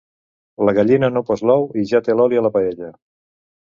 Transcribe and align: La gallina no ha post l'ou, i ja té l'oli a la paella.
La 0.69 0.73
gallina 0.77 1.11
no 1.13 1.23
ha 1.23 1.29
post 1.29 1.47
l'ou, 1.51 1.69
i 1.83 1.87
ja 1.95 2.05
té 2.09 2.19
l'oli 2.19 2.43
a 2.43 2.47
la 2.51 2.57
paella. 2.61 2.95